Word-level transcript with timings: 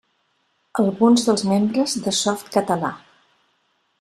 Alguns 0.83 1.25
dels 1.27 1.43
membres 1.51 1.95
de 2.07 2.15
Softcatalà. 2.23 2.93